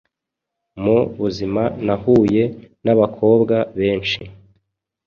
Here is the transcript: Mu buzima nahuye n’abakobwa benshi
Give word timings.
Mu 0.83 0.97
buzima 1.19 1.63
nahuye 1.85 2.43
n’abakobwa 2.83 3.55
benshi 3.79 4.21